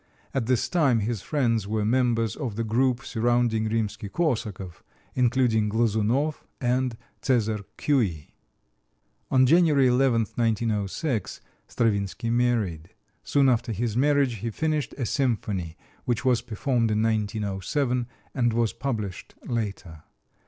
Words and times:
At 0.33 0.47
this 0.47 0.67
time 0.67 1.01
his 1.01 1.21
friends 1.21 1.67
were 1.67 1.85
members 1.85 2.35
of 2.35 2.55
the 2.55 2.63
group 2.63 3.05
surrounding 3.05 3.69
Rimsky 3.69 4.09
Korsakov, 4.09 4.81
including 5.13 5.69
Glazounov 5.69 6.37
and 6.59 6.97
César 7.21 7.63
Cui. 7.77 8.29
On 9.29 9.45
January 9.45 9.85
11, 9.85 10.21
1906, 10.33 11.39
Stravinsky 11.67 12.31
married. 12.31 12.89
Soon 13.23 13.47
after 13.47 13.71
his 13.71 13.95
marriage 13.95 14.37
he 14.37 14.49
finished 14.49 14.95
a 14.97 15.05
symphony 15.05 15.77
which 16.05 16.25
was 16.25 16.41
performed 16.41 16.89
in 16.89 17.03
1907 17.03 18.07
and 18.33 18.53
was 18.53 18.73
published 18.73 19.35
later. 19.45 20.01